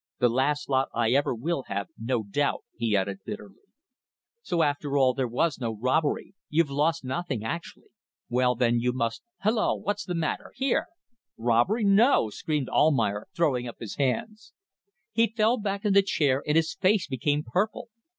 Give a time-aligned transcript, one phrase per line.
[0.17, 3.61] The last lot I ever will have, no doubt," he added, bitterly.
[4.41, 6.33] "So, after all, there was no robbery.
[6.49, 7.91] You've lost nothing actually.
[8.27, 9.21] Well, then, you must...
[9.41, 9.75] Hallo!
[9.75, 10.53] What's the matter!...
[10.55, 10.87] Here!..."
[11.37, 11.83] "Robbery!
[11.83, 14.53] No!" screamed Almayer, throwing up his hands.
[15.11, 17.89] He fell back in the chair and his face became purple.